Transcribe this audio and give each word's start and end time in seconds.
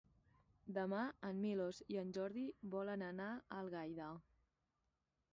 Demà 0.75 1.01
en 1.27 1.41
Milos 1.41 1.81
i 1.95 1.99
en 2.03 2.13
Jordi 2.17 2.45
volen 2.75 3.03
anar 3.09 3.27
a 3.35 3.59
Algaida. 3.59 4.09